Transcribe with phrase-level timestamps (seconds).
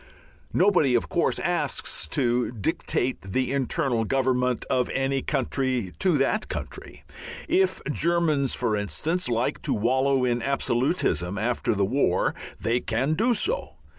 [0.51, 7.03] Nobody, of course, asks to "dictate the internal government" of any country to that country.
[7.47, 13.35] If Germans, for instance, like to wallow in absolutism after the war they can do
[13.35, 13.75] so.